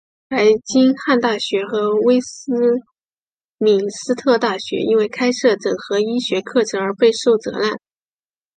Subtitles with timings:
[0.27, 2.51] 白金汉大学和威斯
[3.59, 7.77] 敏斯特大学因为开设整合医学课程而备受责难。